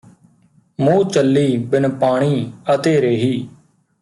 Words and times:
ਮੋਅ 0.79 1.03
ਚੱਲੀ 1.09 1.57
ਬਿਨ 1.57 1.89
ਪਾਣੀ 1.89 2.51
ਅਤੇ 2.75 2.99
ਰੇਹੀ 3.01 3.47